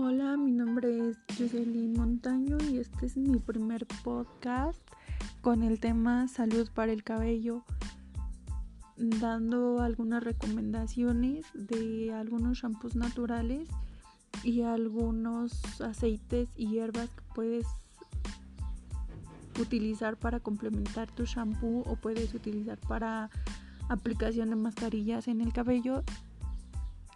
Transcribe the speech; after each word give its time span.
Hola, 0.00 0.36
mi 0.36 0.52
nombre 0.52 1.10
es 1.10 1.18
Jocelyn 1.36 1.92
Montaño 1.94 2.56
y 2.70 2.78
este 2.78 3.06
es 3.06 3.16
mi 3.16 3.40
primer 3.40 3.84
podcast 4.04 4.80
con 5.40 5.64
el 5.64 5.80
tema 5.80 6.28
salud 6.28 6.70
para 6.72 6.92
el 6.92 7.02
cabello, 7.02 7.64
dando 8.96 9.80
algunas 9.80 10.22
recomendaciones 10.22 11.46
de 11.52 12.12
algunos 12.14 12.58
shampoos 12.58 12.94
naturales 12.94 13.68
y 14.44 14.62
algunos 14.62 15.80
aceites 15.80 16.48
y 16.54 16.68
hierbas 16.68 17.10
que 17.10 17.22
puedes 17.34 17.66
utilizar 19.60 20.16
para 20.16 20.38
complementar 20.38 21.10
tu 21.10 21.24
shampoo 21.24 21.82
o 21.86 21.96
puedes 21.96 22.34
utilizar 22.34 22.78
para 22.78 23.30
aplicación 23.88 24.50
de 24.50 24.56
mascarillas 24.56 25.26
en 25.26 25.40
el 25.40 25.52
cabello 25.52 26.04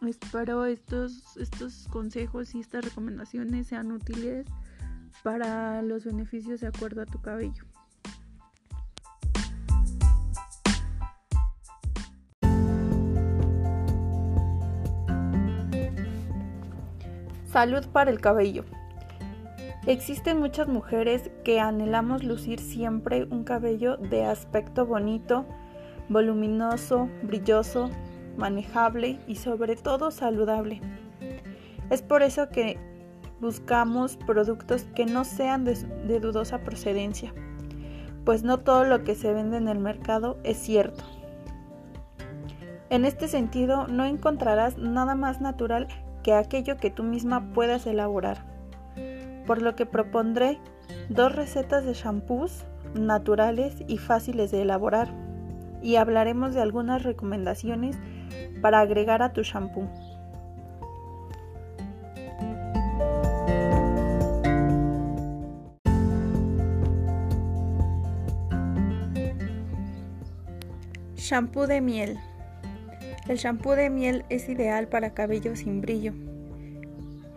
Espero 0.07 0.65
estos, 0.65 1.37
estos 1.37 1.87
consejos 1.89 2.57
y 2.57 2.61
estas 2.61 2.85
recomendaciones 2.85 3.69
sean 3.69 3.93
útiles 3.93 4.47
para 5.23 5.81
los 5.83 6.05
beneficios 6.05 6.61
de 6.61 6.67
acuerdo 6.67 7.03
a 7.03 7.07
tu 7.07 7.21
cabello. 7.21 7.65
Salud 17.47 17.87
para 17.93 18.11
el 18.11 18.21
cabello. 18.21 18.65
Existen 19.87 20.41
muchas 20.41 20.67
mujeres 20.67 21.31
que 21.45 21.61
anhelamos 21.61 22.25
lucir 22.25 22.59
siempre 22.59 23.25
un 23.25 23.45
cabello 23.45 23.99
de 23.99 24.25
aspecto 24.25 24.85
bonito, 24.87 25.45
voluminoso, 26.09 27.09
brilloso, 27.23 27.91
manejable 28.37 29.19
y 29.27 29.37
sobre 29.37 29.77
todo 29.77 30.11
saludable. 30.11 30.81
Es 31.91 32.03
por 32.03 32.23
eso 32.23 32.49
que 32.49 32.79
buscamos 33.41 34.17
productos 34.17 34.85
que 34.95 35.05
no 35.05 35.25
sean 35.25 35.65
de, 35.65 36.21
dudosa 36.21 36.59
procedencia, 36.59 37.35
pues 38.25 38.45
no 38.45 38.59
todo 38.59 38.85
lo 38.85 39.03
que 39.05 39.15
se 39.15 39.33
vende 39.33 39.57
en 39.57 39.69
el 39.69 39.79
mercado 39.79 40.39
es 40.45 40.59
cierto. 40.59 41.05
En 42.89 43.05
este 43.05 43.27
sentido, 43.27 43.89
no 43.89 44.05
encontrarás 44.05 44.79
nada 44.79 45.15
más 45.15 45.41
natural 45.41 45.89
que 46.23 46.35
aquello 46.35 46.77
que 46.77 46.91
tú 46.91 47.03
misma 47.03 47.53
puedas 47.53 47.87
elaborar, 47.87 48.45
por 49.47 49.61
lo 49.61 49.75
que 49.75 49.87
propondré 49.87 50.61
dos 51.09 51.35
recetas 51.35 51.85
de 51.85 51.95
shampoos 51.95 52.65
naturales 52.95 53.83
y 53.89 53.99
fáciles 53.99 54.51
de 54.51 54.63
elaborar 54.63 55.09
y 55.83 55.97
hablaremos 55.97 56.55
de 56.55 56.63
algunas 56.63 57.03
recomendaciones 57.03 57.99
para 58.61 58.81
agregar 58.81 59.23
a 59.23 59.33
tu 59.33 59.43
shampoo. 59.43 59.89
Shampoo 71.17 71.67
de 71.67 71.81
miel. 71.81 72.19
El 73.29 73.39
shampoo 73.39 73.75
de 73.75 73.91
miel 73.91 74.25
es 74.29 74.49
ideal 74.49 74.89
para 74.89 75.15
cabello 75.15 75.57
sin 75.57 75.81
brillo. 75.81 76.13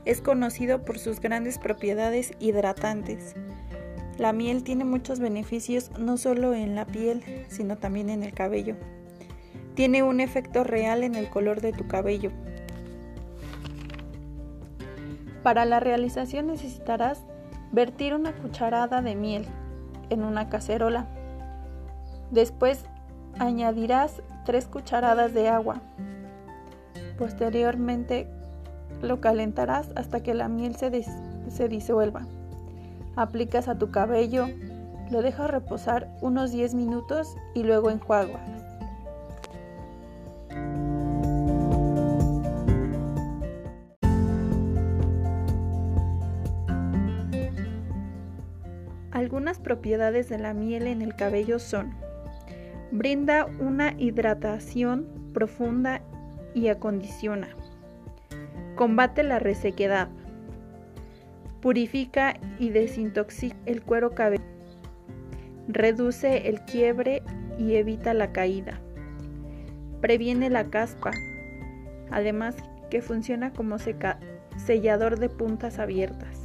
Es 0.05 0.21
conocido 0.21 0.83
por 0.83 0.99
sus 0.99 1.19
grandes 1.19 1.57
propiedades 1.57 2.33
hidratantes. 2.39 3.35
La 4.17 4.33
miel 4.33 4.63
tiene 4.63 4.85
muchos 4.85 5.19
beneficios 5.19 5.91
no 5.97 6.17
solo 6.17 6.53
en 6.53 6.75
la 6.75 6.85
piel, 6.85 7.23
sino 7.47 7.77
también 7.77 8.09
en 8.09 8.23
el 8.23 8.33
cabello 8.33 8.75
tiene 9.75 10.03
un 10.03 10.21
efecto 10.21 10.63
real 10.63 11.03
en 11.03 11.15
el 11.15 11.29
color 11.29 11.61
de 11.61 11.73
tu 11.73 11.87
cabello. 11.87 12.31
Para 15.43 15.65
la 15.65 15.79
realización 15.79 16.47
necesitarás 16.47 17.23
vertir 17.71 18.15
una 18.15 18.33
cucharada 18.33 19.01
de 19.01 19.15
miel 19.15 19.45
en 20.09 20.23
una 20.23 20.49
cacerola. 20.49 21.08
Después 22.31 22.85
añadirás 23.37 24.23
3 24.45 24.65
cucharadas 24.67 25.33
de 25.33 25.49
agua. 25.49 25.81
Posteriormente 27.17 28.27
lo 29.02 29.21
calentarás 29.21 29.91
hasta 29.95 30.23
que 30.23 30.33
la 30.33 30.47
miel 30.47 30.75
se, 30.75 31.05
se 31.49 31.67
disuelva. 31.67 32.25
Aplicas 33.15 33.67
a 33.67 33.77
tu 33.77 33.91
cabello, 33.91 34.47
lo 35.11 35.21
dejas 35.21 35.49
reposar 35.49 36.09
unos 36.21 36.52
10 36.52 36.73
minutos 36.73 37.35
y 37.53 37.64
luego 37.64 37.91
enjuagas. 37.91 38.64
Algunas 49.45 49.64
propiedades 49.64 50.28
de 50.28 50.39
la 50.39 50.56
miel 50.56 50.88
en 50.88 51.04
el 51.04 51.16
cabello 51.16 51.60
son 51.60 51.94
brinda 52.89 53.45
una 53.60 53.94
hidratación 53.95 55.06
profunda 55.36 56.02
y 56.56 56.70
acondiciona. 56.70 57.50
Combate 58.73 59.22
la 59.22 59.38
resequedad. 59.38 60.10
Purifica 61.61 62.39
y 62.58 62.72
desintoxica 62.72 63.56
el 63.67 63.83
cuero 63.83 64.16
cabelludo. 64.16 64.48
Reduce 65.67 66.50
el 66.50 66.62
quiebre 66.62 67.22
y 67.60 67.76
evita 67.76 68.16
la 68.16 68.32
caída. 68.32 68.80
Previene 70.02 70.50
la 70.50 70.72
caspa. 70.72 71.12
Además 72.10 72.56
que 72.89 73.04
funciona 73.04 73.54
como 73.54 73.77
sellador 73.77 75.20
de 75.20 75.30
puntas 75.30 75.77
abiertas. 75.77 76.45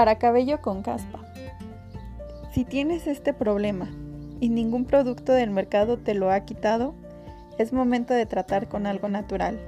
Para 0.00 0.16
cabello 0.16 0.62
con 0.62 0.80
caspa. 0.80 1.20
Si 2.52 2.64
tienes 2.64 3.06
este 3.06 3.34
problema 3.34 3.86
y 4.40 4.48
ningún 4.48 4.86
producto 4.86 5.34
del 5.34 5.50
mercado 5.50 5.98
te 5.98 6.14
lo 6.14 6.30
ha 6.30 6.40
quitado, 6.40 6.94
es 7.58 7.74
momento 7.74 8.14
de 8.14 8.24
tratar 8.24 8.66
con 8.66 8.86
algo 8.86 9.10
natural. 9.10 9.60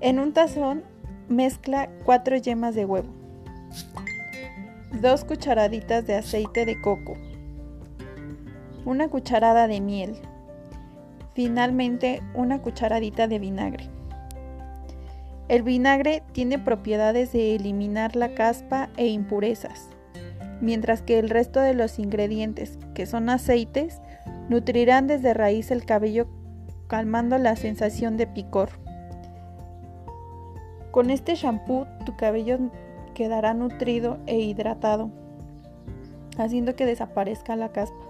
En 0.00 0.18
un 0.18 0.34
tazón 0.34 0.82
mezcla 1.30 1.88
4 2.04 2.36
yemas 2.36 2.74
de 2.74 2.84
huevo, 2.84 3.08
2 5.00 5.24
cucharaditas 5.24 6.06
de 6.06 6.16
aceite 6.16 6.66
de 6.66 6.78
coco, 6.82 7.16
una 8.84 9.08
cucharada 9.08 9.68
de 9.68 9.80
miel, 9.80 10.16
finalmente 11.32 12.22
una 12.34 12.60
cucharadita 12.60 13.26
de 13.26 13.38
vinagre. 13.38 13.97
El 15.48 15.62
vinagre 15.62 16.22
tiene 16.32 16.58
propiedades 16.58 17.32
de 17.32 17.54
eliminar 17.56 18.16
la 18.16 18.34
caspa 18.34 18.90
e 18.98 19.06
impurezas, 19.06 19.88
mientras 20.60 21.00
que 21.00 21.18
el 21.18 21.30
resto 21.30 21.60
de 21.60 21.72
los 21.72 21.98
ingredientes, 21.98 22.78
que 22.92 23.06
son 23.06 23.30
aceites, 23.30 24.02
nutrirán 24.50 25.06
desde 25.06 25.32
raíz 25.32 25.70
el 25.70 25.86
cabello 25.86 26.28
calmando 26.86 27.38
la 27.38 27.56
sensación 27.56 28.18
de 28.18 28.26
picor. 28.26 28.70
Con 30.90 31.08
este 31.08 31.34
shampoo 31.34 31.86
tu 32.04 32.16
cabello 32.16 32.58
quedará 33.14 33.54
nutrido 33.54 34.18
e 34.26 34.38
hidratado, 34.38 35.10
haciendo 36.36 36.76
que 36.76 36.84
desaparezca 36.84 37.56
la 37.56 37.72
caspa. 37.72 38.07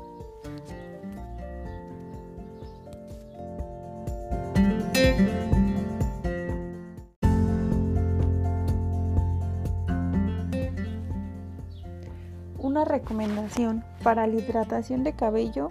Recomendación 13.09 13.85
para 14.03 14.27
la 14.27 14.35
hidratación 14.35 15.03
de 15.03 15.15
cabello 15.15 15.71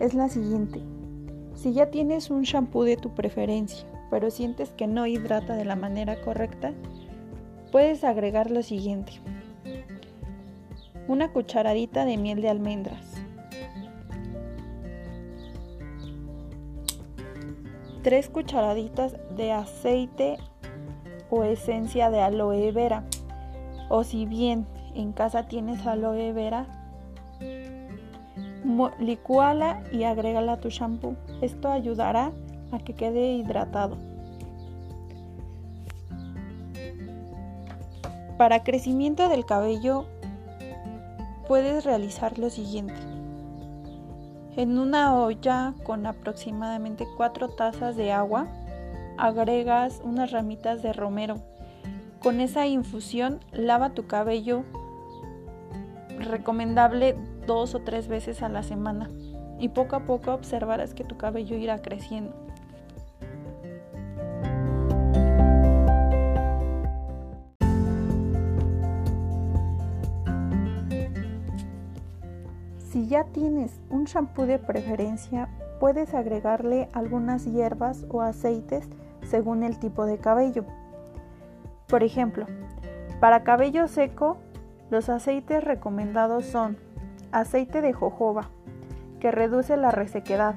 es 0.00 0.14
la 0.14 0.30
siguiente. 0.30 0.80
Si 1.54 1.74
ya 1.74 1.90
tienes 1.90 2.30
un 2.30 2.44
shampoo 2.44 2.84
de 2.84 2.96
tu 2.96 3.14
preferencia, 3.14 3.86
pero 4.10 4.30
sientes 4.30 4.70
que 4.70 4.86
no 4.86 5.06
hidrata 5.06 5.54
de 5.54 5.66
la 5.66 5.76
manera 5.76 6.18
correcta, 6.22 6.72
puedes 7.72 8.04
agregar 8.04 8.50
lo 8.50 8.62
siguiente. 8.62 9.12
Una 11.08 11.30
cucharadita 11.30 12.06
de 12.06 12.16
miel 12.16 12.40
de 12.40 12.48
almendras. 12.48 13.04
Tres 18.02 18.30
cucharaditas 18.30 19.16
de 19.36 19.52
aceite 19.52 20.38
o 21.28 21.44
esencia 21.44 22.08
de 22.08 22.22
aloe 22.22 22.72
vera. 22.72 23.04
O 23.90 24.04
si 24.04 24.24
bien 24.24 24.66
en 24.94 25.12
casa 25.12 25.44
tienes 25.44 25.86
aloe 25.86 26.32
vera, 26.32 26.66
licúala 28.98 29.82
y 29.92 30.04
agrégala 30.04 30.52
a 30.52 30.60
tu 30.60 30.68
shampoo. 30.70 31.16
Esto 31.40 31.70
ayudará 31.70 32.32
a 32.70 32.78
que 32.78 32.94
quede 32.94 33.34
hidratado. 33.34 33.96
Para 38.38 38.64
crecimiento 38.64 39.28
del 39.28 39.44
cabello 39.44 40.06
puedes 41.46 41.84
realizar 41.84 42.38
lo 42.38 42.50
siguiente. 42.50 42.94
En 44.56 44.78
una 44.78 45.16
olla 45.16 45.74
con 45.84 46.06
aproximadamente 46.06 47.06
4 47.16 47.48
tazas 47.50 47.96
de 47.96 48.12
agua, 48.12 48.46
agregas 49.16 50.00
unas 50.04 50.30
ramitas 50.30 50.82
de 50.82 50.92
romero. 50.92 51.36
Con 52.20 52.40
esa 52.40 52.66
infusión 52.66 53.40
lava 53.52 53.90
tu 53.90 54.06
cabello 54.06 54.64
recomendable 56.26 57.16
dos 57.46 57.74
o 57.74 57.80
tres 57.80 58.08
veces 58.08 58.42
a 58.42 58.48
la 58.48 58.62
semana 58.62 59.10
y 59.58 59.68
poco 59.68 59.96
a 59.96 60.00
poco 60.00 60.32
observarás 60.32 60.94
que 60.94 61.04
tu 61.04 61.16
cabello 61.16 61.56
irá 61.56 61.80
creciendo. 61.82 62.34
Si 72.78 73.06
ya 73.06 73.24
tienes 73.24 73.80
un 73.88 74.04
shampoo 74.04 74.46
de 74.46 74.58
preferencia, 74.58 75.48
puedes 75.80 76.12
agregarle 76.12 76.88
algunas 76.92 77.44
hierbas 77.44 78.04
o 78.10 78.20
aceites 78.20 78.88
según 79.24 79.62
el 79.62 79.78
tipo 79.78 80.04
de 80.04 80.18
cabello. 80.18 80.64
Por 81.88 82.02
ejemplo, 82.02 82.46
para 83.18 83.44
cabello 83.44 83.88
seco, 83.88 84.36
los 84.92 85.08
aceites 85.08 85.64
recomendados 85.64 86.44
son 86.44 86.76
aceite 87.32 87.80
de 87.80 87.94
jojoba, 87.94 88.50
que 89.20 89.30
reduce 89.30 89.78
la 89.78 89.90
resequedad, 89.90 90.54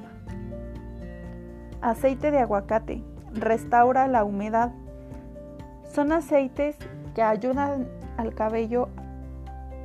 aceite 1.80 2.32
de 2.32 2.40
aguacate, 2.40 3.02
restaura 3.32 4.10
la 4.10 4.26
humedad. 4.26 4.74
Son 5.90 6.12
aceites 6.12 6.76
que 7.16 7.24
ayudan 7.24 7.88
al 8.18 8.36
cabello 8.36 8.90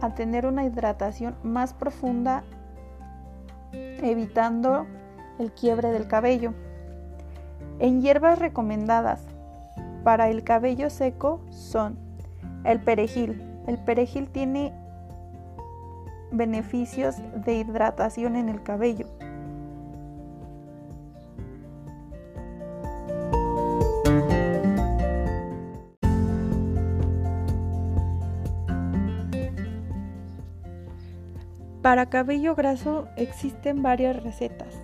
a 0.01 0.17
tener 0.17 0.47
una 0.47 0.65
hidratación 0.65 1.37
más 1.45 1.73
profunda, 1.73 2.43
evitando 3.73 4.85
el 5.39 5.53
quiebre 5.53 5.93
del 5.93 6.09
cabello. 6.09 6.55
En 7.79 8.03
hierbas 8.03 8.41
recomendadas 8.41 9.23
para 10.03 10.29
el 10.29 10.43
cabello 10.43 10.91
seco 10.91 11.41
son 11.51 11.97
el 12.65 12.81
perejil. 12.81 13.50
El 13.71 13.79
perejil 13.79 14.29
tiene 14.29 14.73
beneficios 16.33 17.15
de 17.45 17.55
hidratación 17.55 18.35
en 18.35 18.49
el 18.49 18.65
cabello. 18.65 19.07
Para 31.81 32.07
cabello 32.07 32.57
graso 32.57 33.07
existen 33.17 33.85
varias 33.85 34.21
recetas. 34.21 34.75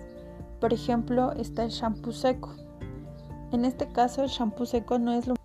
Por 0.61 0.71
ejemplo, 0.71 1.33
está 1.33 1.65
el 1.65 1.71
shampoo 1.71 2.13
seco. 2.13 2.55
En 3.51 3.65
este 3.65 3.89
caso 3.89 4.23
el 4.23 4.29
shampoo 4.29 4.65
seco 4.65 4.97
no 4.97 5.11
es 5.11 5.27
lo 5.27 5.36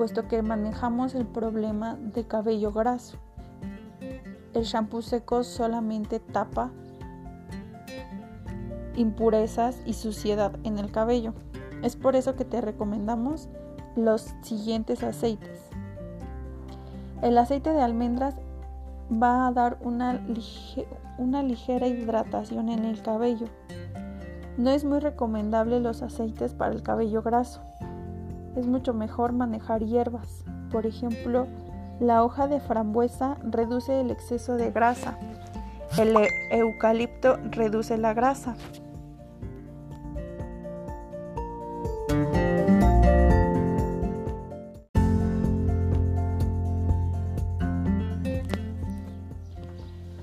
puesto 0.00 0.28
que 0.28 0.40
manejamos 0.40 1.14
el 1.14 1.26
problema 1.26 1.94
de 1.96 2.26
cabello 2.26 2.72
graso. 2.72 3.18
El 4.54 4.62
shampoo 4.64 5.02
seco 5.02 5.44
solamente 5.44 6.20
tapa 6.20 6.70
impurezas 8.96 9.82
y 9.84 9.92
suciedad 9.92 10.52
en 10.64 10.78
el 10.78 10.90
cabello. 10.90 11.34
Es 11.82 11.96
por 11.96 12.16
eso 12.16 12.34
que 12.34 12.46
te 12.46 12.62
recomendamos 12.62 13.50
los 13.94 14.32
siguientes 14.40 15.02
aceites. 15.02 15.68
El 17.20 17.36
aceite 17.36 17.70
de 17.70 17.82
almendras 17.82 18.36
va 19.12 19.48
a 19.48 19.52
dar 19.52 19.76
una, 19.82 20.26
una 21.18 21.42
ligera 21.42 21.88
hidratación 21.88 22.70
en 22.70 22.86
el 22.86 23.02
cabello. 23.02 23.48
No 24.56 24.70
es 24.70 24.82
muy 24.82 25.00
recomendable 25.00 25.78
los 25.78 26.00
aceites 26.00 26.54
para 26.54 26.72
el 26.72 26.82
cabello 26.82 27.20
graso. 27.20 27.60
Es 28.56 28.66
mucho 28.66 28.92
mejor 28.94 29.32
manejar 29.32 29.84
hierbas. 29.84 30.44
Por 30.70 30.86
ejemplo, 30.86 31.46
la 32.00 32.24
hoja 32.24 32.48
de 32.48 32.60
frambuesa 32.60 33.36
reduce 33.42 34.00
el 34.00 34.10
exceso 34.10 34.56
de 34.56 34.70
grasa. 34.70 35.18
El 35.98 36.16
e-, 36.16 36.28
eucalipto 36.50 37.36
reduce 37.50 37.98
la 37.98 38.14
grasa. 38.14 38.56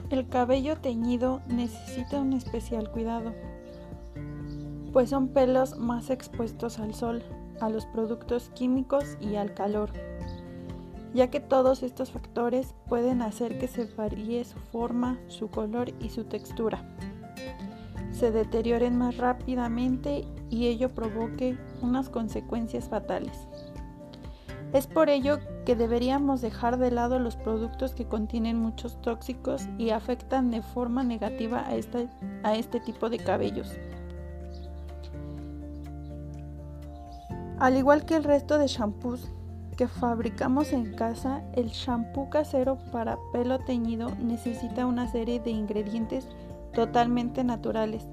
El 0.09 0.27
cabello 0.29 0.77
teñido 0.77 1.41
necesita 1.47 2.19
un 2.19 2.33
especial 2.33 2.89
cuidado, 2.91 3.33
pues 4.91 5.09
son 5.09 5.27
pelos 5.27 5.77
más 5.77 6.09
expuestos 6.09 6.79
al 6.79 6.93
sol, 6.95 7.23
a 7.59 7.69
los 7.69 7.85
productos 7.85 8.49
químicos 8.55 9.17
y 9.19 9.35
al 9.35 9.53
calor, 9.53 9.91
ya 11.13 11.29
que 11.29 11.39
todos 11.39 11.83
estos 11.83 12.11
factores 12.11 12.75
pueden 12.87 13.21
hacer 13.21 13.57
que 13.59 13.67
se 13.67 13.85
varíe 13.85 14.43
su 14.45 14.59
forma, 14.59 15.17
su 15.27 15.49
color 15.49 15.91
y 15.99 16.09
su 16.09 16.25
textura, 16.25 16.83
se 18.11 18.31
deterioren 18.31 18.97
más 18.97 19.17
rápidamente 19.17 20.25
y 20.49 20.67
ello 20.67 20.93
provoque 20.93 21.57
unas 21.81 22.09
consecuencias 22.09 22.89
fatales. 22.89 23.47
Es 24.73 24.87
por 24.87 25.09
ello 25.09 25.39
que 25.65 25.75
deberíamos 25.75 26.41
dejar 26.41 26.77
de 26.77 26.91
lado 26.91 27.19
los 27.19 27.35
productos 27.35 27.93
que 27.93 28.05
contienen 28.05 28.57
muchos 28.57 29.01
tóxicos 29.01 29.67
y 29.77 29.91
afectan 29.91 30.51
de 30.51 30.61
forma 30.61 31.03
negativa 31.03 31.65
a 31.67 31.75
este, 31.75 32.09
a 32.43 32.55
este 32.55 32.79
tipo 32.79 33.09
de 33.09 33.19
cabellos. 33.19 33.77
Al 37.59 37.75
igual 37.75 38.05
que 38.05 38.15
el 38.15 38.23
resto 38.23 38.59
de 38.59 38.67
shampoos 38.67 39.31
que 39.77 39.87
fabricamos 39.87 40.73
en 40.73 40.93
casa, 40.93 41.43
el 41.53 41.69
shampoo 41.69 42.29
casero 42.29 42.77
para 42.91 43.17
pelo 43.31 43.59
teñido 43.59 44.09
necesita 44.19 44.85
una 44.85 45.07
serie 45.07 45.39
de 45.39 45.51
ingredientes 45.51 46.27
totalmente 46.73 47.43
naturales 47.43 48.07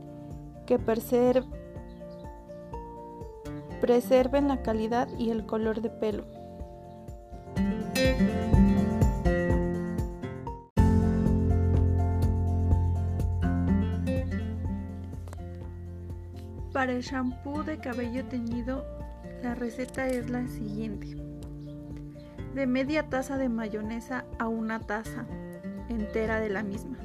que 0.67 0.79
preserven 0.79 1.49
la 4.49 4.63
calidad 4.63 5.09
y 5.19 5.31
el 5.31 5.45
color 5.47 5.83
de 5.83 5.91
pelo. 5.91 6.25
Para 16.73 16.93
el 16.93 17.03
shampoo 17.03 17.63
de 17.63 17.79
cabello 17.79 18.25
teñido, 18.27 18.85
la 19.45 19.55
receta 19.55 20.09
es 20.09 20.31
la 20.31 20.47
siguiente. 20.49 21.17
De 22.55 22.67
media 22.67 23.11
taza 23.11 23.37
de 23.37 23.51
mayonesa 23.51 24.25
a 24.39 24.49
una 24.49 24.81
taza 24.81 25.27
entera 25.91 26.41
de 26.41 26.49
la 26.49 26.63
misma. 26.63 26.97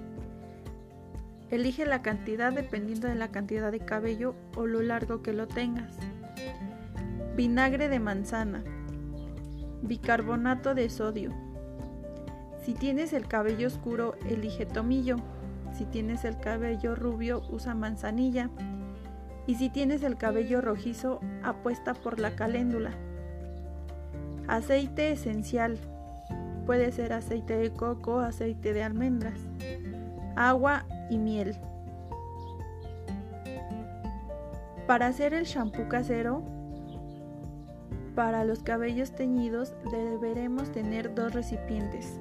Elige 1.52 1.86
la 1.86 2.02
cantidad 2.02 2.54
dependiendo 2.54 3.10
de 3.10 3.16
la 3.16 3.28
cantidad 3.28 3.74
de 3.74 3.82
cabello 3.82 4.36
o 4.56 4.68
lo 4.68 4.82
largo 4.82 5.22
que 5.22 5.34
lo 5.34 5.48
tengas. 5.48 5.98
Vinagre 7.36 7.90
de 7.90 8.00
manzana. 8.00 8.64
Bicarbonato 9.82 10.76
de 10.76 10.90
sodio. 10.90 11.34
Si 12.64 12.74
tienes 12.74 13.12
el 13.12 13.28
cabello 13.28 13.68
oscuro, 13.68 14.16
elige 14.30 14.66
tomillo. 14.66 15.18
Si 15.78 15.84
tienes 15.84 16.24
el 16.24 16.40
cabello 16.40 16.96
rubio, 16.96 17.42
usa 17.50 17.76
manzanilla. 17.76 18.50
Y 19.50 19.56
si 19.56 19.70
tienes 19.70 20.04
el 20.04 20.16
cabello 20.16 20.62
rojizo, 20.62 21.22
apuesta 21.42 21.96
por 21.96 22.20
la 22.20 22.36
caléndula. 22.36 22.92
Aceite 24.48 25.12
esencial. 25.12 25.80
Puede 26.68 26.92
ser 26.92 27.14
aceite 27.14 27.58
de 27.58 27.72
coco, 27.72 28.20
aceite 28.20 28.74
de 28.74 28.84
almendras. 28.84 29.40
Agua 30.36 30.86
y 31.10 31.18
miel. 31.18 31.58
Para 34.86 35.08
hacer 35.08 35.34
el 35.34 35.46
shampoo 35.46 35.90
casero, 35.90 36.44
para 38.14 38.46
los 38.46 38.62
cabellos 38.62 39.16
teñidos 39.16 39.74
deberemos 39.92 40.72
tener 40.72 41.16
dos 41.16 41.34
recipientes, 41.34 42.20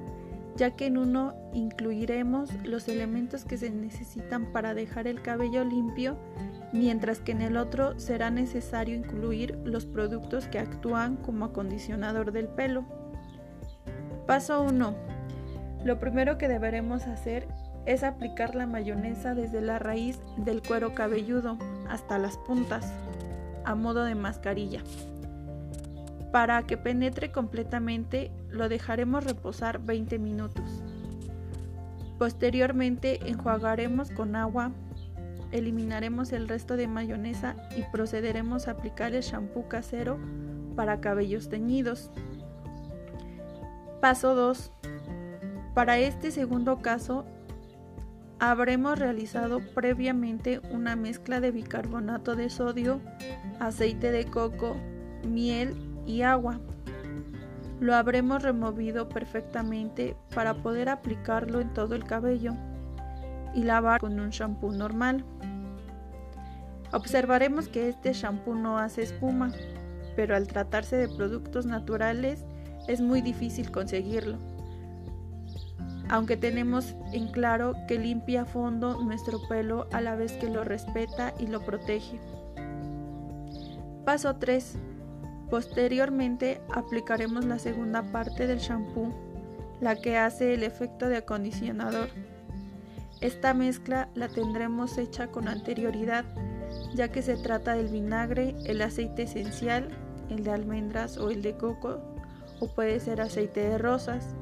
ya 0.55 0.71
que 0.71 0.87
en 0.87 0.97
uno 0.97 1.35
incluiremos 1.53 2.51
los 2.63 2.87
elementos 2.87 3.45
que 3.45 3.57
se 3.57 3.69
necesitan 3.69 4.51
para 4.51 4.73
dejar 4.73 5.05
el 5.05 5.21
cabello 5.21 5.63
limpio 5.63 6.17
mientras 6.71 7.19
que 7.19 7.31
en 7.31 7.41
el 7.41 7.57
otro 7.57 7.99
será 7.99 8.29
necesario 8.29 8.95
incluir 8.95 9.57
los 9.63 9.85
productos 9.85 10.47
que 10.47 10.59
actúan 10.59 11.15
como 11.17 11.45
acondicionador 11.45 12.31
del 12.31 12.47
pelo. 12.47 12.85
Paso 14.27 14.61
1. 14.61 14.95
Lo 15.83 15.99
primero 15.99 16.37
que 16.37 16.47
deberemos 16.47 17.07
hacer 17.07 17.47
es 17.85 18.03
aplicar 18.03 18.53
la 18.53 18.67
mayonesa 18.67 19.33
desde 19.33 19.61
la 19.61 19.79
raíz 19.79 20.19
del 20.37 20.61
cuero 20.61 20.93
cabelludo 20.93 21.57
hasta 21.89 22.19
las 22.19 22.37
puntas, 22.37 22.93
a 23.65 23.73
modo 23.75 24.03
de 24.03 24.15
mascarilla. 24.15 24.83
Para 26.31 26.61
que 26.63 26.77
penetre 26.77 27.31
completamente 27.31 28.31
lo 28.49 28.69
dejaremos 28.69 29.23
reposar 29.23 29.79
20 29.79 30.19
minutos. 30.19 30.83
Posteriormente 32.19 33.27
enjuagaremos 33.27 34.11
con 34.11 34.35
agua, 34.35 34.71
eliminaremos 35.51 36.31
el 36.31 36.47
resto 36.47 36.77
de 36.77 36.87
mayonesa 36.87 37.55
y 37.77 37.83
procederemos 37.91 38.67
a 38.67 38.71
aplicar 38.71 39.13
el 39.13 39.21
shampoo 39.21 39.67
casero 39.67 40.19
para 40.75 41.01
cabellos 41.01 41.49
teñidos. 41.49 42.11
Paso 44.01 44.35
2. 44.35 44.71
Para 45.73 45.97
este 45.99 46.31
segundo 46.31 46.81
caso, 46.81 47.25
habremos 48.39 48.97
realizado 48.97 49.59
previamente 49.73 50.61
una 50.71 50.95
mezcla 50.95 51.39
de 51.39 51.51
bicarbonato 51.51 52.35
de 52.35 52.49
sodio, 52.49 53.01
aceite 53.59 54.11
de 54.11 54.25
coco, 54.25 54.77
miel 55.27 55.75
y 56.05 56.21
agua. 56.21 56.59
Lo 57.79 57.95
habremos 57.95 58.43
removido 58.43 59.09
perfectamente 59.09 60.15
para 60.33 60.55
poder 60.55 60.89
aplicarlo 60.89 61.61
en 61.61 61.73
todo 61.73 61.95
el 61.95 62.03
cabello 62.03 62.55
y 63.53 63.63
lavar 63.63 64.01
con 64.01 64.19
un 64.19 64.29
shampoo 64.29 64.71
normal. 64.71 65.23
Observaremos 66.91 67.67
que 67.67 67.89
este 67.89 68.13
shampoo 68.13 68.55
no 68.55 68.77
hace 68.77 69.03
espuma, 69.03 69.51
pero 70.15 70.35
al 70.35 70.47
tratarse 70.47 70.95
de 70.95 71.07
productos 71.07 71.65
naturales 71.65 72.45
es 72.87 73.01
muy 73.01 73.21
difícil 73.21 73.71
conseguirlo 73.71 74.37
aunque 76.09 76.37
tenemos 76.37 76.95
en 77.13 77.27
claro 77.27 77.75
que 77.87 77.99
limpia 77.99 78.41
a 78.41 78.45
fondo 78.45 79.01
nuestro 79.01 79.39
pelo 79.47 79.87
a 79.91 80.01
la 80.01 80.15
vez 80.15 80.33
que 80.33 80.49
lo 80.49 80.63
respeta 80.63 81.33
y 81.39 81.47
lo 81.47 81.61
protege. 81.61 82.19
Paso 84.05 84.35
3. 84.35 84.75
Posteriormente 85.51 86.61
aplicaremos 86.73 87.45
la 87.45 87.59
segunda 87.59 88.11
parte 88.11 88.47
del 88.47 88.57
shampoo, 88.57 89.13
la 89.81 89.95
que 89.95 90.17
hace 90.17 90.55
el 90.55 90.63
efecto 90.63 91.07
de 91.09 91.17
acondicionador. 91.17 92.09
Esta 93.21 93.53
mezcla 93.53 94.09
la 94.15 94.29
tendremos 94.29 94.97
hecha 94.97 95.27
con 95.27 95.47
anterioridad, 95.47 96.23
ya 96.93 97.09
que 97.09 97.21
se 97.21 97.35
trata 97.35 97.73
del 97.73 97.89
vinagre, 97.89 98.55
el 98.65 98.81
aceite 98.81 99.23
esencial, 99.23 99.89
el 100.29 100.43
de 100.43 100.51
almendras 100.51 101.17
o 101.17 101.29
el 101.29 101.41
de 101.41 101.57
coco, 101.57 101.99
o 102.61 102.67
puede 102.67 102.99
ser 102.99 103.19
aceite 103.19 103.61
de 103.61 103.77
rosas, 103.77 104.35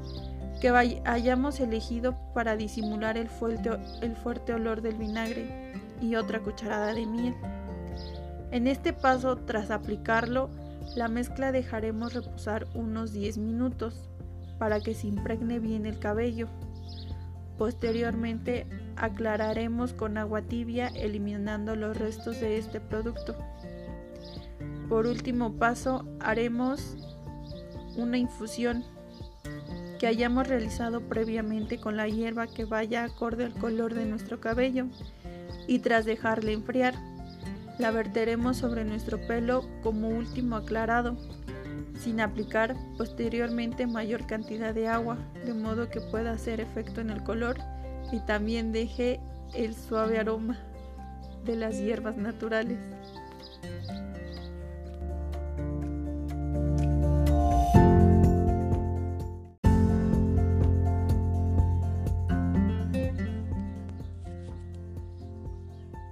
que 0.62 0.70
hayamos 0.70 1.60
elegido 1.60 2.18
para 2.34 2.56
disimular 2.56 3.18
el 3.18 3.30
fuerte, 3.30 4.54
olor 4.54 4.82
del 4.82 4.96
vinagre 4.96 5.74
y 6.02 6.16
otra 6.16 6.42
cucharada 6.42 6.94
de 6.94 7.06
miel. 7.06 7.36
En 8.52 8.68
este 8.68 8.94
paso, 8.94 9.38
tras 9.38 9.72
aplicarlo, 9.72 10.50
la 10.96 11.08
mezcla 11.08 11.52
dejaremos 11.52 12.14
reposar 12.14 12.68
unos 12.76 13.12
10 13.12 13.40
minutos 13.40 14.10
para 14.58 14.80
que 14.80 14.94
se 14.94 15.08
impregne 15.08 15.60
bien 15.60 15.86
el 15.86 16.00
cabello. 16.00 16.48
Posteriormente 17.58 18.68
aclararemos 18.96 19.94
con 19.94 20.18
agua 20.18 20.42
tibia 20.42 20.88
eliminando 20.88 21.76
los 21.76 21.98
restos 21.98 22.40
de 22.40 22.58
este 22.58 22.80
producto. 22.80 23.36
Por 24.90 25.08
último 25.08 25.54
paso 25.54 26.06
haremos 26.20 26.96
una 27.96 28.18
infusión 28.18 28.84
que 30.00 30.08
hayamos 30.08 30.48
realizado 30.48 31.02
previamente 31.02 31.80
con 31.80 31.98
la 31.98 32.08
hierba 32.08 32.48
que 32.48 32.66
vaya 32.66 33.04
acorde 33.04 33.46
al 33.46 33.54
color 33.54 33.96
de 33.96 34.06
nuestro 34.06 34.40
cabello 34.40 34.86
y 35.68 35.80
tras 35.80 36.06
dejarle 36.06 36.54
enfriar, 36.54 36.94
la 37.80 37.92
verteremos 37.92 38.58
sobre 38.58 38.86
nuestro 38.86 39.20
pelo 39.28 39.66
como 39.82 40.10
último 40.10 40.56
aclarado, 40.56 41.18
sin 41.98 42.22
aplicar 42.22 42.76
posteriormente 42.98 43.88
mayor 43.88 44.26
cantidad 44.26 44.74
de 44.74 44.88
agua, 44.88 45.18
de 45.46 45.54
modo 45.54 45.90
que 45.90 46.02
pueda 46.02 46.32
hacer 46.32 46.62
efecto 46.62 47.02
en 47.02 47.10
el 47.10 47.24
color 47.24 47.58
y 48.12 48.20
también 48.22 48.72
deje 48.72 49.20
el 49.54 49.76
suave 49.76 50.20
aroma 50.20 50.58
de 51.46 51.56
las 51.56 51.80
hierbas 51.80 52.18
naturales. 52.18 52.80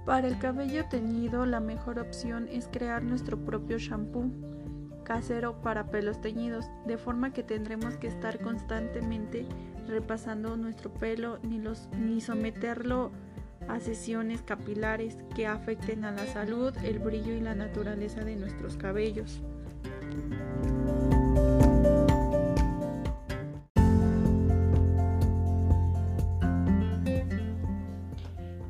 Para 0.04 0.28
el 0.28 0.38
cabello 0.38 0.84
teñido, 0.88 1.44
la 1.46 1.60
mejor 1.60 1.98
opción 1.98 2.48
es 2.48 2.68
crear 2.68 3.02
nuestro 3.02 3.44
propio 3.44 3.76
shampoo 3.78 4.30
casero 5.06 5.62
para 5.62 5.86
pelos 5.86 6.20
teñidos, 6.20 6.66
de 6.84 6.98
forma 6.98 7.32
que 7.32 7.44
tendremos 7.44 7.96
que 7.96 8.08
estar 8.08 8.40
constantemente 8.40 9.46
repasando 9.86 10.56
nuestro 10.56 10.92
pelo 10.92 11.38
ni, 11.44 11.60
los, 11.60 11.88
ni 11.96 12.20
someterlo 12.20 13.12
a 13.68 13.78
sesiones 13.78 14.42
capilares 14.42 15.16
que 15.36 15.46
afecten 15.46 16.04
a 16.04 16.10
la 16.10 16.26
salud, 16.26 16.74
el 16.82 16.98
brillo 16.98 17.34
y 17.34 17.40
la 17.40 17.54
naturaleza 17.54 18.24
de 18.24 18.34
nuestros 18.34 18.76
cabellos. 18.76 19.40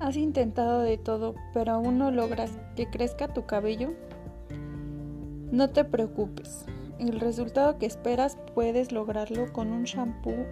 ¿Has 0.00 0.16
intentado 0.16 0.82
de 0.82 0.98
todo, 0.98 1.34
pero 1.54 1.72
aún 1.72 1.98
no 1.98 2.10
logras 2.10 2.52
que 2.76 2.88
crezca 2.90 3.32
tu 3.32 3.46
cabello? 3.46 3.94
No 5.52 5.70
te 5.70 5.84
preocupes, 5.84 6.66
el 6.98 7.20
resultado 7.20 7.78
que 7.78 7.86
esperas 7.86 8.36
puedes 8.54 8.90
lograrlo 8.90 9.52
con 9.52 9.70
un 9.70 9.84
shampoo 9.84 10.44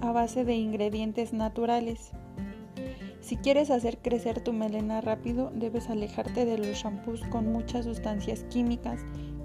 a 0.00 0.12
base 0.12 0.44
de 0.44 0.54
ingredientes 0.54 1.32
naturales. 1.32 2.12
Si 3.20 3.36
quieres 3.36 3.70
hacer 3.70 3.98
crecer 3.98 4.40
tu 4.40 4.52
melena 4.52 5.00
rápido, 5.00 5.50
debes 5.52 5.90
alejarte 5.90 6.44
de 6.44 6.56
los 6.56 6.68
shampoos 6.68 7.24
con 7.30 7.52
muchas 7.52 7.84
sustancias 7.84 8.44
químicas 8.44 9.00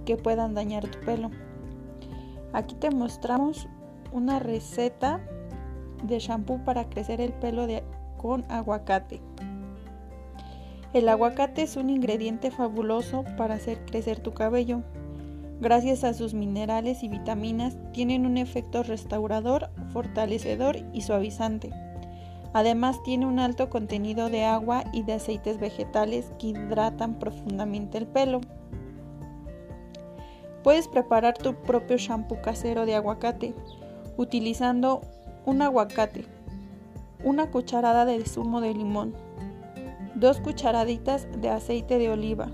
que 0.05 0.15
puedan 0.15 0.53
dañar 0.53 0.87
tu 0.87 0.99
pelo. 0.99 1.31
Aquí 2.53 2.75
te 2.75 2.91
mostramos 2.91 3.67
una 4.11 4.37
receta 4.37 5.25
de 6.03 6.19
shampoo 6.19 6.63
para 6.63 6.87
crecer 6.87 7.19
el 7.19 7.33
pelo 7.33 7.65
con 8.17 8.45
aguacate. 8.47 9.21
El 10.93 11.09
aguacate 11.09 11.63
es 11.63 11.75
un 11.75 11.89
ingrediente 11.89 12.51
fabuloso 12.51 13.25
para 13.35 13.55
hacer 13.55 13.83
crecer 13.83 14.19
tu 14.19 14.35
cabello. 14.35 14.83
Gracias 15.59 16.03
a 16.03 16.13
sus 16.13 16.35
minerales 16.35 17.01
y 17.01 17.07
vitaminas, 17.07 17.75
tienen 17.93 18.27
un 18.27 18.37
efecto 18.37 18.83
restaurador, 18.83 19.71
fortalecedor 19.91 20.77
y 20.93 21.01
suavizante. 21.01 21.71
Además 22.53 23.01
tiene 23.01 23.25
un 23.25 23.39
alto 23.39 23.71
contenido 23.71 24.29
de 24.29 24.43
agua 24.43 24.83
y 24.93 25.01
de 25.01 25.13
aceites 25.13 25.59
vegetales 25.59 26.31
que 26.37 26.47
hidratan 26.47 27.17
profundamente 27.17 27.97
el 27.97 28.05
pelo. 28.05 28.41
Puedes 30.63 30.87
preparar 30.87 31.35
tu 31.35 31.55
propio 31.55 31.97
shampoo 31.97 32.39
casero 32.43 32.85
de 32.85 32.93
aguacate 32.93 33.55
utilizando 34.15 35.01
un 35.47 35.63
aguacate, 35.63 36.25
una 37.23 37.49
cucharada 37.49 38.05
de 38.05 38.23
zumo 38.25 38.61
de 38.61 38.75
limón, 38.75 39.22
2 40.15 40.41
cucharaditas 40.41 41.27
de 41.41 41.49
aceite 41.49 41.97
de 41.97 42.09
oliva, 42.09 42.49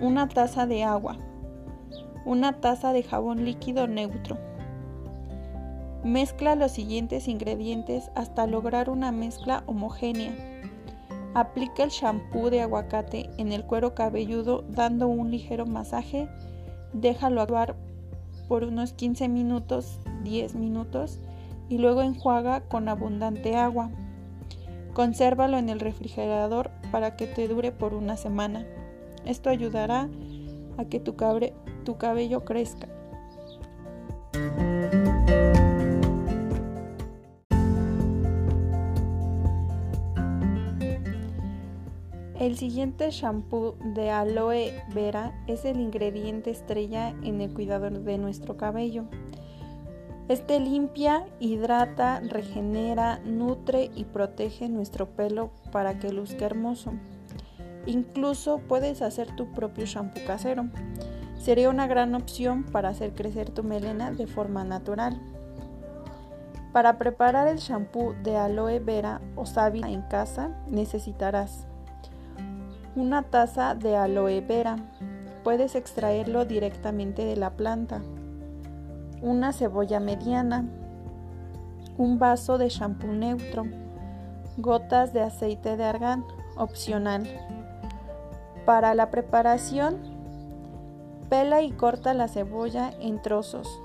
una 0.00 0.28
taza 0.28 0.66
de 0.66 0.84
agua, 0.84 1.16
una 2.24 2.60
taza 2.60 2.92
de 2.92 3.02
jabón 3.02 3.44
líquido 3.44 3.88
neutro. 3.88 4.38
Mezcla 6.04 6.54
los 6.54 6.72
siguientes 6.72 7.26
ingredientes 7.26 8.10
hasta 8.14 8.46
lograr 8.46 8.90
una 8.90 9.10
mezcla 9.10 9.64
homogénea. 9.66 10.32
Aplica 11.34 11.82
el 11.82 11.90
shampoo 11.90 12.50
de 12.50 12.60
aguacate 12.60 13.30
en 13.38 13.52
el 13.52 13.64
cuero 13.64 13.94
cabelludo 13.94 14.64
dando 14.68 15.08
un 15.08 15.30
ligero 15.30 15.66
masaje. 15.66 16.28
Déjalo 16.92 17.40
actuar 17.40 17.74
por 18.48 18.64
unos 18.64 18.92
15 18.92 19.28
minutos, 19.28 19.98
10 20.22 20.54
minutos 20.54 21.18
y 21.68 21.78
luego 21.78 22.02
enjuaga 22.02 22.60
con 22.68 22.88
abundante 22.88 23.56
agua. 23.56 23.90
Consérvalo 24.94 25.56
en 25.56 25.70
el 25.70 25.80
refrigerador 25.80 26.70
para 26.90 27.16
que 27.16 27.26
te 27.26 27.48
dure 27.48 27.72
por 27.72 27.94
una 27.94 28.16
semana. 28.16 28.66
Esto 29.24 29.48
ayudará 29.48 30.08
a 30.76 30.84
que 30.84 31.00
tu, 31.00 31.16
cabello 31.16 32.44
crezca. 32.44 32.88
El 42.38 42.58
siguiente 42.58 43.10
shampoo 43.10 43.76
de 43.94 44.10
aloe 44.10 44.72
vera 44.92 45.32
es 45.46 45.64
el 45.64 45.80
ingrediente 45.80 46.50
estrella 46.50 47.14
en 47.22 47.40
el 47.40 47.54
cuidado 47.54 47.88
de 47.88 48.18
nuestro 48.18 48.56
cabello. 48.56 49.04
Este 50.28 50.60
limpia, 50.60 51.26
hidrata, 51.40 52.20
regenera, 52.20 53.18
nutre 53.24 53.90
y 53.94 54.04
protege 54.04 54.68
nuestro 54.68 55.06
pelo 55.06 55.50
para 55.72 55.98
que 55.98 56.12
luzca 56.12 56.46
hermoso. 56.46 56.92
Incluso 57.86 58.58
puedes 58.58 59.02
hacer 59.02 59.34
tu 59.34 59.50
propio 59.52 59.84
shampoo 59.86 60.24
casero. 60.24 60.68
Sería 61.38 61.70
una 61.70 61.88
gran 61.88 62.14
opción 62.14 62.62
para 62.62 62.90
hacer 62.90 63.14
crecer 63.14 63.50
tu 63.50 63.64
melena 63.64 64.12
de 64.12 64.28
forma 64.28 64.62
natural. 64.62 65.20
Para 66.72 66.98
preparar 66.98 67.48
el 67.48 67.58
shampoo 67.58 68.14
de 68.22 68.36
aloe 68.36 68.78
vera 68.78 69.20
o 69.36 69.44
sábila 69.44 69.90
en 69.90 70.02
casa 70.02 70.56
necesitarás 70.68 71.66
una 72.94 73.22
taza 73.22 73.74
de 73.74 73.96
aloe 73.96 74.40
vera. 74.40 74.76
Puedes 75.44 75.74
extraerlo 75.74 76.44
directamente 76.44 77.24
de 77.24 77.36
la 77.36 77.56
planta. 77.56 78.02
Una 79.22 79.52
cebolla 79.52 80.00
mediana. 80.00 80.64
Un 81.96 82.18
vaso 82.18 82.58
de 82.58 82.68
shampoo 82.68 83.12
neutro. 83.12 83.64
Gotas 84.56 85.12
de 85.12 85.22
aceite 85.22 85.76
de 85.76 85.84
argán, 85.84 86.24
opcional. 86.56 87.22
Para 88.66 88.94
la 88.94 89.10
preparación, 89.12 89.98
pela 91.28 91.62
y 91.62 91.70
corta 91.70 92.14
la 92.14 92.26
cebolla 92.26 92.90
en 93.00 93.22
trozos. 93.22 93.80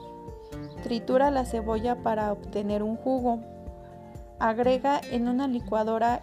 Tritura 0.81 1.29
la 1.29 1.45
cebolla 1.45 2.01
para 2.01 2.31
obtener 2.31 2.81
un 2.81 2.95
jugo. 2.97 3.39
Agrega 4.39 4.99
en 5.11 5.27
una 5.27 5.47
licuadora 5.47 6.21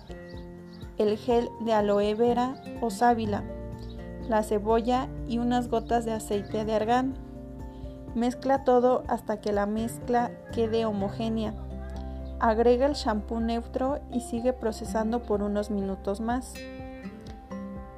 el 0.98 1.16
gel 1.18 1.48
de 1.60 1.72
aloe 1.72 2.14
vera 2.14 2.54
o 2.80 2.90
sábila, 2.90 3.44
la 4.28 4.42
cebolla 4.42 5.08
y 5.28 5.38
unas 5.38 5.68
gotas 5.68 6.04
de 6.04 6.12
aceite 6.12 6.64
de 6.64 6.74
argán. 6.74 7.23
Mezcla 8.14 8.62
todo 8.62 9.02
hasta 9.08 9.40
que 9.40 9.52
la 9.52 9.66
mezcla 9.66 10.30
quede 10.52 10.84
homogénea. 10.86 11.52
Agrega 12.38 12.86
el 12.86 12.94
shampoo 12.94 13.40
neutro 13.40 13.98
y 14.12 14.20
sigue 14.20 14.52
procesando 14.52 15.22
por 15.22 15.42
unos 15.42 15.70
minutos 15.70 16.20
más. 16.20 16.54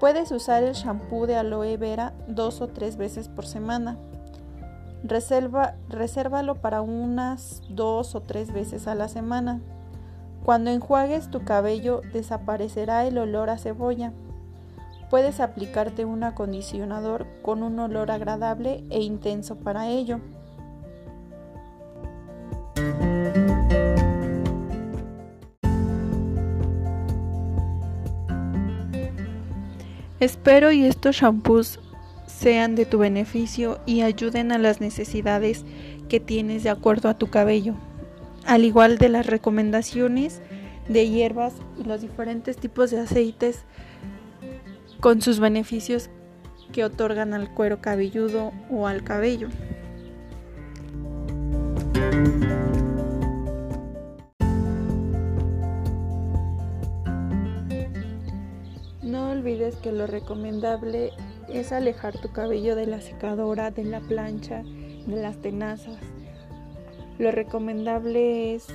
Puedes 0.00 0.30
usar 0.32 0.62
el 0.62 0.74
shampoo 0.74 1.26
de 1.26 1.36
aloe 1.36 1.76
vera 1.76 2.12
dos 2.28 2.60
o 2.60 2.68
tres 2.68 2.96
veces 2.96 3.28
por 3.28 3.46
semana. 3.46 3.96
Reserva, 5.02 5.74
resérvalo 5.88 6.56
para 6.56 6.80
unas 6.80 7.62
dos 7.68 8.14
o 8.14 8.22
tres 8.22 8.52
veces 8.52 8.86
a 8.86 8.94
la 8.94 9.08
semana. 9.08 9.60
Cuando 10.44 10.70
enjuagues 10.70 11.30
tu 11.30 11.44
cabello 11.44 12.00
desaparecerá 12.12 13.06
el 13.06 13.18
olor 13.18 13.50
a 13.50 13.58
cebolla. 13.58 14.12
Puedes 15.10 15.40
aplicarte 15.40 16.04
un 16.04 16.24
acondicionador 16.24 17.26
con 17.42 17.62
un 17.62 17.78
olor 17.78 18.10
agradable 18.10 18.82
e 18.90 19.02
intenso 19.02 19.56
para 19.56 19.88
ello. 19.88 20.20
Espero 30.18 30.72
y 30.72 30.84
estos 30.84 31.16
shampoos 31.16 31.78
sean 32.26 32.74
de 32.74 32.86
tu 32.86 32.98
beneficio 32.98 33.78
y 33.86 34.00
ayuden 34.00 34.50
a 34.50 34.58
las 34.58 34.80
necesidades 34.80 35.64
que 36.08 36.20
tienes 36.20 36.64
de 36.64 36.70
acuerdo 36.70 37.08
a 37.08 37.14
tu 37.14 37.28
cabello. 37.28 37.74
Al 38.44 38.64
igual 38.64 38.98
de 38.98 39.08
las 39.08 39.26
recomendaciones 39.26 40.40
de 40.88 41.08
hierbas 41.08 41.54
y 41.78 41.84
los 41.84 42.00
diferentes 42.00 42.56
tipos 42.56 42.90
de 42.90 43.00
aceites 43.00 43.64
con 45.00 45.20
sus 45.20 45.40
beneficios 45.40 46.10
que 46.72 46.84
otorgan 46.84 47.34
al 47.34 47.52
cuero 47.52 47.80
cabelludo 47.80 48.52
o 48.70 48.86
al 48.86 49.04
cabello. 49.04 49.48
No 59.02 59.30
olvides 59.30 59.76
que 59.76 59.92
lo 59.92 60.06
recomendable 60.06 61.12
es 61.48 61.72
alejar 61.72 62.18
tu 62.20 62.32
cabello 62.32 62.74
de 62.74 62.86
la 62.86 63.00
secadora, 63.00 63.70
de 63.70 63.84
la 63.84 64.00
plancha, 64.00 64.62
de 64.62 65.16
las 65.22 65.40
tenazas. 65.40 65.96
Lo 67.18 67.30
recomendable 67.30 68.54
es 68.54 68.66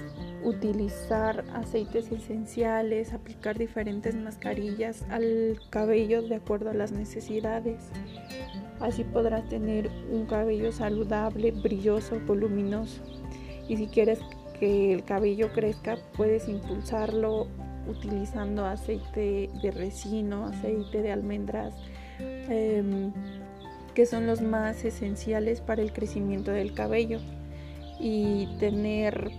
utilizar 0.44 1.44
aceites 1.54 2.12
esenciales, 2.12 3.14
aplicar 3.14 3.58
diferentes 3.58 4.16
mascarillas 4.16 5.04
al 5.10 5.60
cabello 5.70 6.22
de 6.22 6.36
acuerdo 6.36 6.70
a 6.70 6.74
las 6.74 6.92
necesidades. 6.92 7.90
Así 8.80 9.04
podrás 9.04 9.48
tener 9.50 9.90
un 10.12 10.26
cabello 10.26 10.72
saludable, 10.72 11.52
brilloso, 11.52 12.20
voluminoso. 12.26 13.02
Y 13.68 13.78
si 13.78 13.88
quieres 13.88 14.20
que 14.60 14.94
el 14.94 15.04
cabello 15.04 15.52
crezca, 15.54 15.98
puedes 16.16 16.48
impulsarlo 16.48 17.48
utilizando 17.88 18.66
aceite 18.66 19.50
de 19.62 19.72
resino, 19.72 20.46
aceite 20.46 21.02
de 21.02 21.12
almendras, 21.12 21.76
em, 22.20 23.12
que 23.94 24.06
son 24.06 24.28
los 24.28 24.42
más 24.42 24.86
esenciales 24.86 25.62
para 25.62 25.82
el 25.82 25.94
crecimiento 25.94 26.52
del 26.52 26.74
cabello. 26.74 27.20
Y 28.00 28.48
tener, 28.60 29.32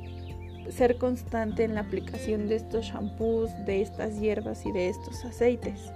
ser 0.70 0.96
constante 0.98 1.64
en 1.64 1.74
la 1.74 1.80
aplicación 1.80 2.48
de 2.48 2.56
estos 2.56 2.86
shampoos, 2.86 3.50
de 3.66 3.82
estas 3.82 4.20
hierbas 4.20 4.64
y 4.66 4.72
de 4.72 4.88
estos 4.88 5.24
aceites. 5.24 5.90